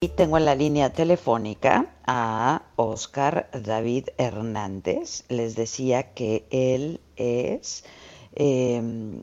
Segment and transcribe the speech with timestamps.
[0.00, 5.24] Y tengo en la línea telefónica a Oscar David Hernández.
[5.28, 7.84] Les decía que él es
[8.36, 9.22] em,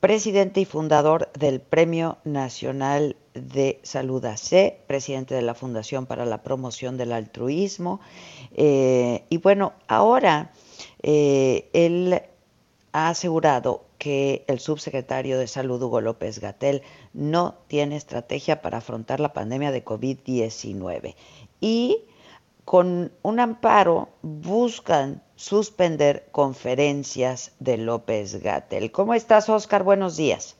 [0.00, 6.42] presidente y fundador del Premio Nacional de Salud AC, presidente de la Fundación para la
[6.42, 8.00] Promoción del Altruismo.
[8.54, 10.50] Eh, y bueno, ahora
[11.04, 12.20] eh, él
[12.92, 16.82] ha asegurado que el subsecretario de Salud, Hugo López Gatel,
[17.14, 21.14] no tiene estrategia para afrontar la pandemia de COVID-19.
[21.60, 21.98] Y
[22.64, 28.92] con un amparo buscan suspender conferencias de López Gatel.
[28.92, 29.82] ¿Cómo estás, Oscar?
[29.82, 30.56] Buenos días.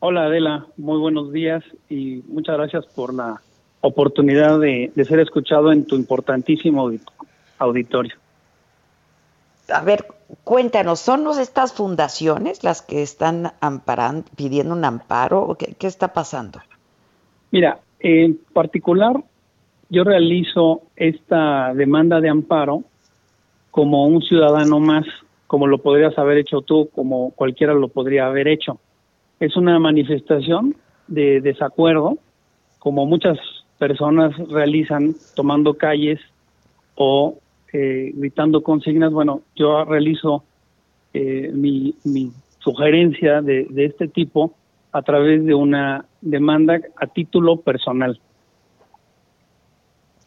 [0.00, 0.66] Hola, Adela.
[0.76, 3.42] Muy buenos días y muchas gracias por la
[3.80, 6.90] oportunidad de, de ser escuchado en tu importantísimo
[7.58, 8.14] auditorio.
[9.68, 10.06] A ver,
[10.44, 15.56] cuéntanos, ¿son estas fundaciones las que están amparando, pidiendo un amparo?
[15.58, 16.60] ¿Qué, qué está pasando?
[17.50, 19.16] Mira, en particular,
[19.90, 22.84] yo realizo esta demanda de amparo
[23.70, 25.04] como un ciudadano más,
[25.46, 28.78] como lo podrías haber hecho tú, como cualquiera lo podría haber hecho.
[29.40, 32.18] Es una manifestación de desacuerdo,
[32.78, 33.38] como muchas
[33.78, 36.20] personas realizan tomando calles
[36.96, 37.38] o
[37.72, 40.44] eh, gritando consignas, bueno, yo realizo
[41.12, 41.94] eh, mi,
[42.60, 44.54] sugerencia de, este tipo
[44.92, 48.20] a través de una demanda a título personal.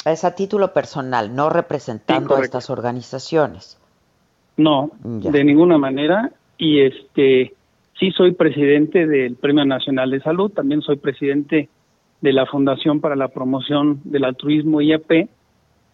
[0.06, 3.78] Es a título personal, no representando a estas organizaciones.
[4.58, 6.32] No, de ninguna manera.
[6.58, 7.54] Y este,
[8.00, 11.70] sí soy presidente del Premio Nacional de Salud, también soy presidente
[12.22, 15.28] de la Fundación para la Promoción del Altruismo IAP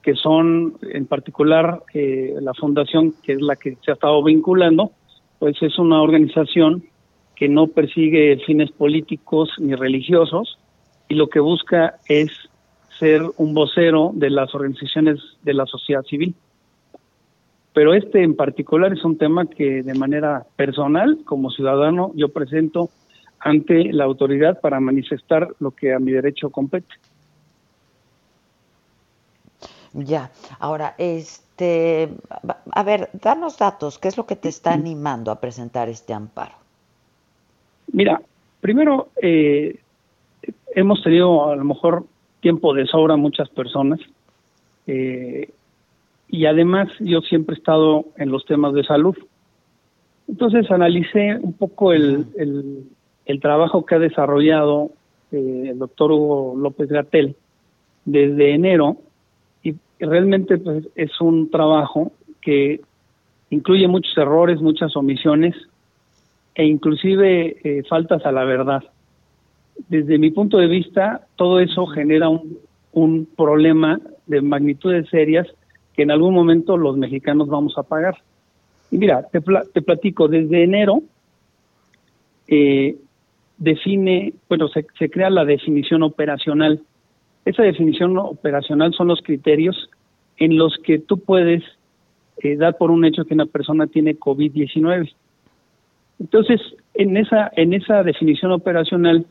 [0.08, 4.94] que son en particular la fundación, que es la que se ha estado vinculando,
[5.38, 6.82] pues es una organización
[7.36, 10.60] que no persigue fines políticos ni religiosos
[11.10, 12.32] y lo que busca es
[12.98, 16.34] ser un vocero de las organizaciones de la sociedad civil.
[17.74, 22.92] Pero este en particular es un tema que de manera personal, como ciudadano, yo presento
[23.42, 26.96] ante la autoridad para manifestar lo que a mi derecho compete.
[29.98, 32.10] Ya, ahora, este,
[32.72, 36.54] a ver, danos datos, ¿qué es lo que te está animando a presentar este amparo?
[37.92, 38.22] Mira,
[38.62, 39.80] primero, eh,
[40.76, 42.06] hemos tenido a lo mejor
[42.42, 44.00] tiempo de sobra muchas personas
[44.86, 45.50] eh,
[46.30, 49.18] y además yo siempre he estado en los temas de salud.
[50.28, 52.28] Entonces analicé un poco el,
[53.26, 54.92] el, trabajo que ha desarrollado
[55.32, 57.36] eh, el doctor Hugo López Gatel
[58.06, 58.98] desde enero
[60.00, 62.82] realmente pues, es un trabajo que
[63.50, 65.56] incluye muchos errores, muchas omisiones
[66.56, 68.84] e inclusive eh, faltas a la verdad.
[69.90, 72.58] Desde mi punto de vista, todo eso genera un,
[72.94, 75.48] un problema de magnitudes serias
[75.96, 78.18] que en algún momento los mexicanos vamos a pagar.
[78.92, 79.42] Y mira, te,
[79.74, 81.04] te platico, desde enero
[82.48, 82.96] eh,
[83.58, 86.82] define, bueno, se, se crea la definición operacional
[87.50, 89.90] esa definición operacional son los criterios
[90.38, 91.64] en los que tú puedes
[92.44, 95.12] eh, dar por un hecho que una persona tiene COVID-19.
[96.20, 96.62] Entonces,
[96.94, 99.26] en esa, en esa definición operacional,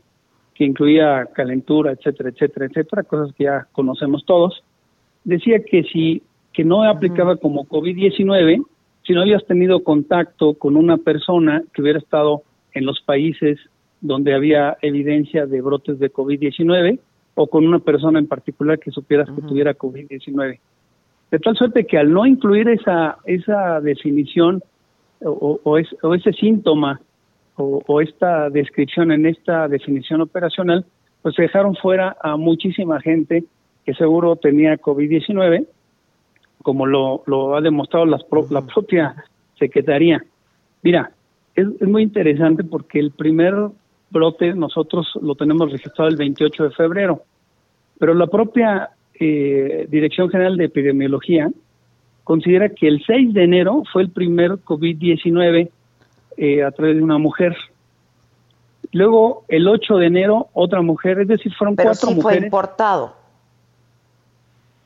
[0.55, 4.63] que incluía calentura, etcétera, etcétera, etcétera, cosas que ya conocemos todos,
[5.25, 6.23] decía que si
[6.55, 8.65] que no aplicaba como COVID-19
[9.07, 13.59] si no habías tenido contacto con una persona que hubiera estado en los países
[14.01, 16.99] donde había evidencia de brotes de COVID-19
[17.37, 20.59] o con una persona en particular que supieras que tuviera COVID-19.
[21.31, 24.63] De tal suerte que al no incluir esa, esa definición
[25.23, 27.01] o, o, ese síntoma
[27.57, 30.87] o, esta descripción en esta definición operacional,
[31.23, 33.45] pues se dejaron fuera a muchísima gente
[33.85, 35.67] que seguro tenía COVID-19,
[36.63, 39.15] como lo, lo ha demostrado la propia
[39.59, 40.25] Secretaría.
[40.83, 41.13] Mira,
[41.55, 43.55] es, es muy interesante porque el primer
[44.11, 47.23] brote nosotros lo tenemos registrado el 28 de febrero,
[47.99, 51.51] pero la propia eh, Dirección General de Epidemiología
[52.25, 55.71] considera que el 6 de enero fue el primer COVID-19
[56.37, 57.57] eh, a través de una mujer.
[58.93, 62.39] Luego, el 8 de enero, otra mujer, es decir, fueron Pero cuatro sí mujeres.
[62.39, 63.15] fue importado.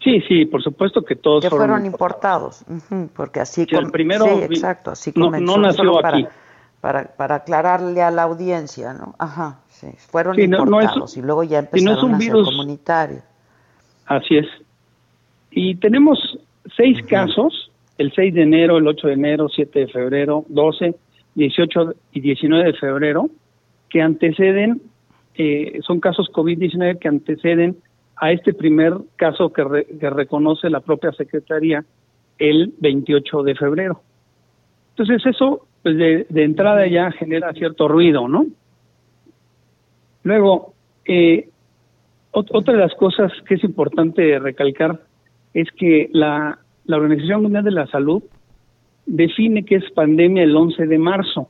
[0.02, 2.64] Sí, sí, por supuesto que todos que fueron, importados.
[3.14, 6.34] porque así sí, el primero sí, exacto, así no, no nació aquí para,
[6.80, 9.14] para aclararle a la audiencia, ¿no?
[9.18, 13.22] Ajá, sí, fueron importados y luego ya empezaron a ser comunitarios.
[14.06, 14.46] Así es.
[15.50, 16.38] Y tenemos
[16.76, 20.94] seis casos, el 6 de enero, el 8 de enero, 7 de febrero, 12,
[21.34, 23.28] 18 y 19 de febrero,
[23.88, 24.80] que anteceden
[25.34, 27.76] eh, son casos COVID-19 que anteceden
[28.16, 29.64] a este primer caso que,
[30.10, 31.84] reconoce la propia Secretaría
[32.38, 34.02] el 28 de febrero.
[34.90, 38.46] Entonces eso, pues de, entrada ya genera cierto ruido, ¿no?
[40.22, 40.75] Luego,
[41.06, 41.48] eh,
[42.32, 45.00] otra de las cosas que es importante recalcar
[45.54, 48.22] es que la, la Organización Mundial de la Salud
[49.06, 51.48] define que es pandemia el 11 de marzo.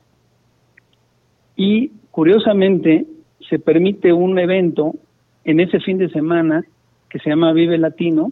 [1.55, 3.05] Y curiosamente
[3.49, 4.95] se permite un evento
[5.43, 6.63] en ese fin de semana
[7.09, 8.31] que se llama Vive Latino,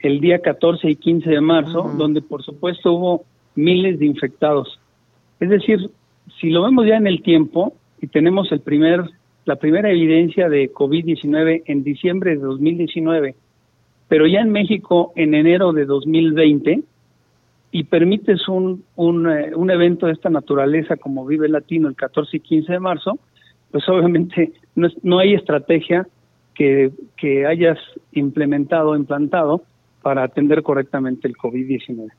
[0.00, 3.24] el día 14 y 15 de marzo, donde por supuesto hubo
[3.54, 4.78] miles de infectados.
[5.40, 5.90] Es decir,
[6.40, 9.04] si lo vemos ya en el tiempo y tenemos el primer
[9.44, 13.34] la primera evidencia de COVID-19 en diciembre de 2019,
[14.08, 16.82] pero ya en México en enero de 2020,
[17.70, 22.36] y permites un, un, eh, un evento de esta naturaleza como Vive Latino el 14
[22.36, 23.18] y 15 de marzo,
[23.72, 26.06] pues obviamente no, no hay estrategia
[26.54, 27.78] que, que hayas
[28.12, 29.62] implementado, implantado
[30.02, 32.12] para atender correctamente el COVID-19.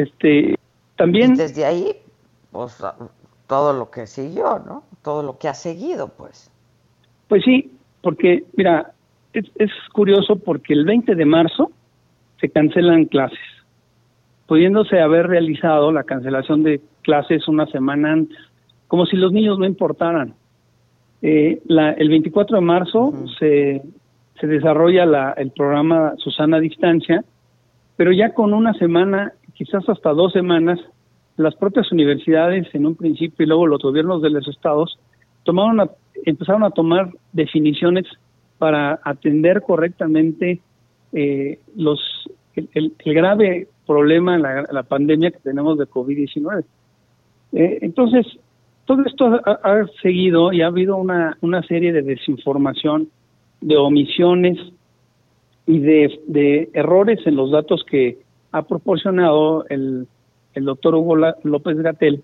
[0.00, 0.56] Este,
[0.96, 1.34] también...
[1.34, 1.96] Desde ahí,
[2.50, 2.82] pues
[3.46, 4.84] todo lo que siguió, ¿no?
[5.02, 6.50] Todo lo que ha seguido, pues.
[7.28, 8.92] Pues sí, porque, mira,
[9.32, 11.70] es, es curioso porque el 20 de marzo
[12.40, 13.38] se cancelan clases,
[14.46, 18.38] pudiéndose haber realizado la cancelación de clases una semana antes,
[18.88, 20.34] como si los niños no importaran.
[21.22, 23.82] Eh, la, el 24 de marzo se,
[24.40, 27.22] se desarrolla la, el programa Susana Distancia,
[27.96, 30.80] pero ya con una semana, quizás hasta dos semanas,
[31.36, 34.98] las propias universidades en un principio y luego los gobiernos de los estados
[35.42, 35.90] tomaron
[36.24, 38.06] empezaron a tomar definiciones
[38.56, 40.60] para atender correctamente
[41.12, 42.00] eh, los
[42.54, 46.64] el, grave problema, la, la pandemia que tenemos de COVID-19.
[47.52, 48.26] Eh, entonces,
[48.86, 53.10] todo esto ha, seguido y ha habido una, una serie de desinformación,
[53.60, 54.58] de omisiones
[55.66, 60.06] y de, de errores en los datos que ha proporcionado el,
[60.54, 62.22] el doctor Hugo López Gatel,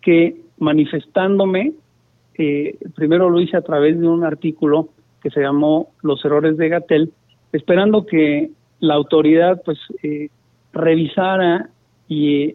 [0.00, 1.72] que manifestándome,
[2.38, 4.88] eh, primero lo hice a través de un artículo
[5.22, 7.12] que se llamó Los errores de Gatel,
[7.52, 10.28] esperando que la autoridad pues eh,
[10.72, 11.68] revisara
[12.08, 12.54] y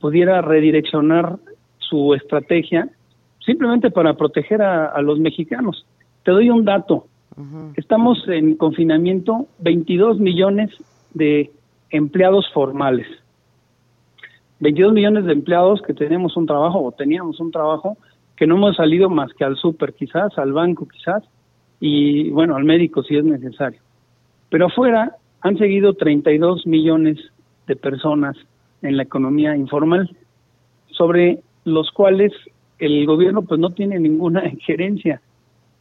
[0.00, 1.36] pudiera redireccionar
[1.78, 2.88] su estrategia
[3.44, 5.86] simplemente para proteger a, los mexicanos.
[6.24, 7.06] Te doy un dato.
[7.76, 10.70] Estamos en confinamiento 22 millones
[11.12, 11.50] de
[11.94, 13.06] empleados formales.
[14.58, 17.96] 22 millones de empleados que tenemos un trabajo o teníamos un trabajo
[18.36, 21.22] que no hemos salido más que al súper quizás, al banco quizás
[21.78, 23.80] y bueno, al médico si es necesario.
[24.50, 27.18] Pero afuera han seguido 32 millones
[27.68, 28.36] de personas
[28.82, 30.16] en la economía informal
[30.90, 32.32] sobre los cuales
[32.80, 35.20] el gobierno pues no tiene ninguna injerencia.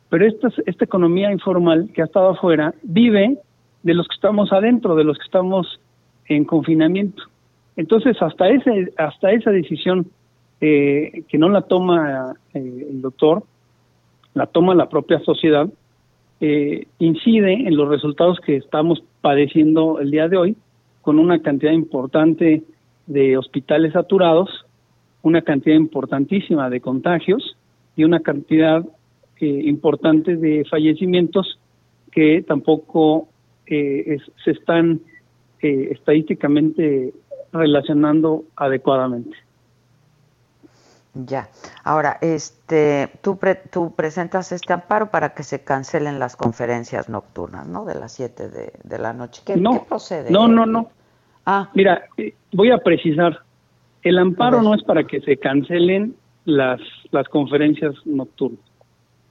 [0.10, 3.40] Pero esta, esta economía informal que ha estado afuera vive
[3.82, 5.80] de los que estamos adentro, de los que estamos
[6.28, 7.24] en confinamiento.
[7.76, 10.08] Entonces, hasta, ese, hasta esa decisión
[10.62, 13.44] eh, que no la toma eh, el doctor,
[14.34, 15.68] la toma la propia sociedad,
[16.40, 20.58] eh, incide en los resultados que estamos padeciendo el día de hoy,
[21.02, 22.64] con una cantidad importante
[23.08, 24.66] de hospitales saturados,
[25.22, 27.58] una cantidad importantísima de contagios
[27.96, 28.86] y una cantidad
[29.42, 31.60] importante de fallecimientos
[32.10, 33.28] que tampoco
[33.68, 35.02] se están
[35.70, 37.14] estadísticamente
[37.52, 39.38] relacionando adecuadamente.
[41.14, 41.50] Ya.
[41.84, 43.38] Ahora, este, tú,
[43.72, 47.86] tú presentas este amparo para que se cancelen las conferencias nocturnas, ¿no?
[47.86, 49.44] De las 7 de, la noche.
[49.46, 50.32] ¿Qué, no, procede?
[50.32, 50.90] No, no, no.
[51.46, 51.70] Ah.
[51.76, 53.42] Mira, eh, voy a precisar.
[54.02, 56.16] El amparo no es para que se cancelen
[56.46, 58.60] las, las conferencias nocturnas.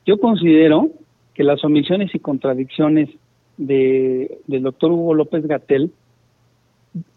[0.06, 0.88] Yo considero
[1.34, 3.10] que las omisiones y contradicciones
[3.56, 5.92] de, del doctor Hugo López Gatel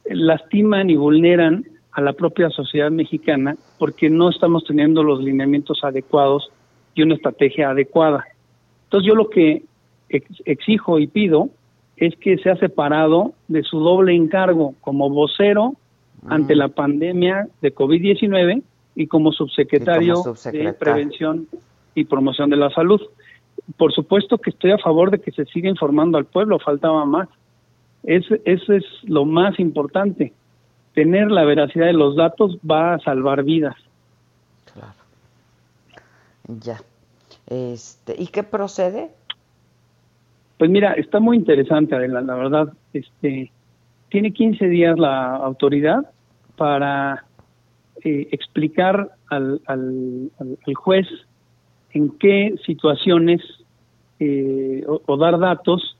[0.05, 6.49] lastiman y vulneran a la propia sociedad mexicana porque no estamos teniendo los lineamientos adecuados
[6.93, 8.25] y una estrategia adecuada.
[8.85, 9.63] Entonces yo lo que
[10.09, 11.49] exijo y pido
[11.97, 15.73] es que sea separado de su doble encargo como vocero
[16.27, 18.63] ante la pandemia de COVID-19
[18.95, 20.15] y como subsecretario,
[20.51, 21.47] de Prevención
[21.93, 23.01] y Promoción de la Salud.
[23.77, 27.29] Por supuesto que estoy a favor de que se siga informando al pueblo, faltaba más,
[28.05, 30.33] eso es lo más importante.
[30.93, 33.75] Tener la veracidad de los datos va a salvar vidas.
[34.73, 34.93] Claro.
[36.47, 36.79] Ya.
[37.47, 39.11] Este, ¿Y qué procede?
[40.57, 42.73] Pues mira, está muy interesante, la, la verdad.
[42.93, 43.51] Este,
[44.09, 46.09] tiene 15 días la autoridad
[46.55, 47.25] para
[48.03, 50.31] eh, explicar al, al,
[50.75, 51.07] juez
[51.91, 53.41] en qué situaciones
[54.19, 55.94] eh, o, dar datos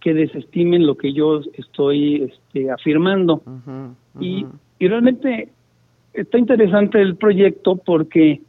[0.00, 3.42] que desestimen lo que yo estoy este, afirmando.
[4.18, 4.46] Y,
[4.78, 5.50] y, realmente
[6.14, 8.40] está interesante el proyecto porque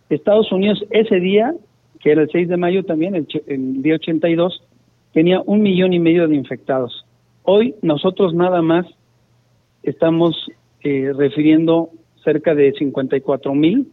[0.09, 1.53] Estados Unidos ese día,
[1.99, 4.63] que era el 6 de mayo también, el, el día 82,
[5.13, 7.05] tenía un millón y medio de infectados.
[7.43, 8.87] Hoy nosotros nada más
[9.83, 10.37] estamos
[10.85, 11.91] eh, refiriendo
[12.23, 13.89] cerca de 54 mil,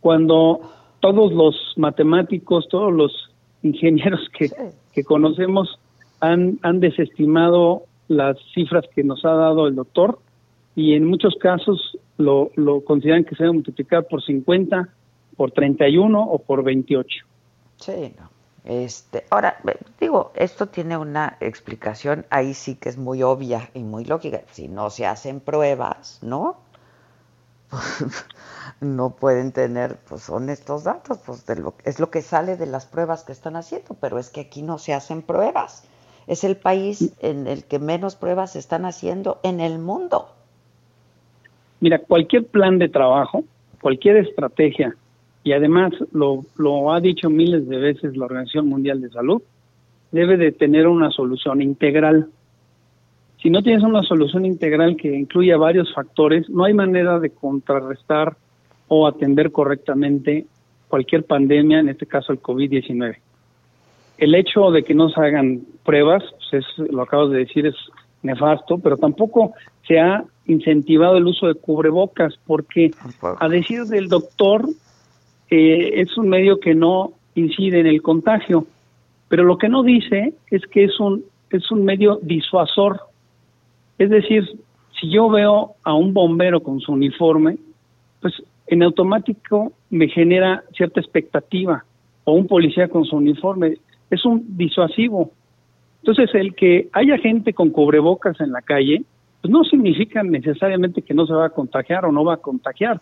[0.00, 0.62] cuando
[1.00, 4.48] todos los matemáticos, todos los ingenieros que,
[4.94, 5.78] que conocemos
[6.20, 10.20] han, han desestimado las cifras que nos ha dado el doctor
[10.76, 14.88] y en muchos casos lo, lo consideran que se debe multiplicar por 50,
[15.36, 17.26] por 31 o por 28.
[17.76, 18.30] Sí, no.
[18.64, 19.58] Este, ahora,
[19.98, 24.42] digo, esto tiene una explicación ahí sí que es muy obvia y muy lógica.
[24.50, 26.56] Si no se hacen pruebas, ¿no?
[28.80, 32.66] no pueden tener, pues son estos datos, pues de lo, es lo que sale de
[32.66, 35.84] las pruebas que están haciendo, pero es que aquí no se hacen pruebas.
[36.26, 40.35] Es el país en el que menos pruebas se están haciendo en el mundo.
[41.80, 43.44] Mira, cualquier plan de trabajo,
[43.80, 44.96] cualquier estrategia
[45.44, 49.42] y además lo, lo ha dicho miles de veces la Organización Mundial de Salud,
[50.10, 52.28] debe de tener una solución integral.
[53.40, 58.36] Si no tienes una solución integral que incluya varios factores, no hay manera de contrarrestar
[58.88, 60.46] o atender correctamente
[60.88, 63.16] cualquier pandemia, en este caso el COVID-19.
[64.18, 67.76] El hecho de que no se hagan pruebas, pues es, lo acabas de decir, es
[68.26, 69.52] nefasto, pero tampoco
[69.86, 72.90] se ha incentivado el uso de cubrebocas, porque
[73.40, 74.68] a decir del doctor,
[75.50, 78.66] eh, es un medio que no incide en el contagio,
[79.28, 83.00] pero lo que no dice es que es un, es un medio disuasor.
[83.98, 84.44] Es decir,
[85.00, 87.58] si yo veo a un bombero con su uniforme,
[88.20, 88.34] pues
[88.66, 91.84] en automático me genera cierta expectativa,
[92.24, 93.78] o un policía con su uniforme,
[94.10, 95.30] es un disuasivo.
[96.06, 99.02] Entonces, el que haya gente con cubrebocas en la calle,
[99.42, 103.00] pues no significa necesariamente que no se va a contagiar o no va a contagiar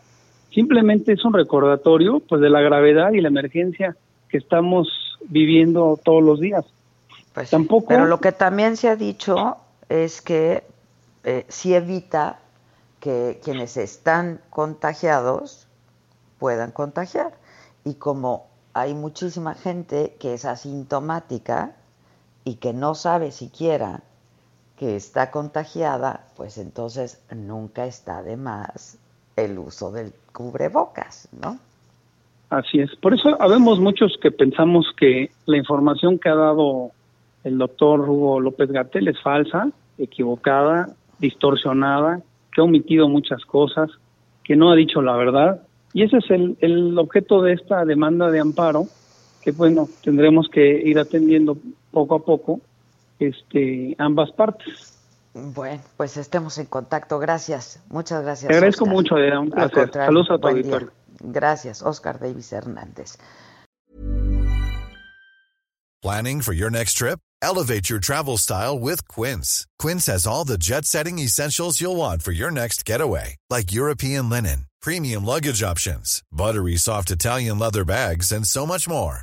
[0.55, 3.97] simplemente es un recordatorio pues de la gravedad y la emergencia
[4.29, 6.65] que estamos viviendo todos los días.
[7.35, 7.89] Pues, Tampoco.
[7.89, 9.57] Pero lo que también se ha dicho
[9.89, 10.63] es que
[11.25, 12.39] eh, sí evita
[13.01, 15.67] que quienes están contagiados
[16.39, 17.33] puedan contagiar.
[17.85, 21.75] Y como hay muchísima gente que es asintomática
[22.45, 24.03] y que no sabe siquiera
[24.79, 28.99] que está contagiada, pues entonces nunca está de más
[29.37, 31.59] el uso del cubrebocas, ¿no?
[32.51, 32.95] Así es.
[32.97, 36.91] Por eso habemos muchos que pensamos que la información que ha dado
[37.43, 42.21] el doctor Hugo López Gatel es falsa, equivocada, distorsionada,
[42.53, 43.91] que ha omitido muchas cosas,
[44.45, 45.63] que no ha dicho la verdad.
[45.93, 48.87] Y ese es el, el objeto de esta demanda de amparo,
[49.43, 51.57] que bueno, tendremos que ir atendiendo
[51.95, 52.61] poco a poco
[53.19, 54.93] este, ambas partes.
[55.33, 57.19] Bueno, pues estemos en contacto.
[57.19, 57.81] Gracias.
[57.89, 58.49] Muchas gracias.
[58.49, 59.41] Te agradezco mucho, Adela.
[59.41, 59.91] Un placer.
[59.93, 60.93] Saludos a tu auditorio.
[61.21, 63.17] Gracias, Oscar Davis Hernández.
[66.03, 67.19] Planning for your next trip?
[67.41, 69.67] Elevate your travel style with Quince.
[69.79, 74.29] Quince has all the jet setting essentials you'll want for your next getaway, like European
[74.29, 79.23] linen premium luggage options, buttery soft Italian leather bags, and so much more.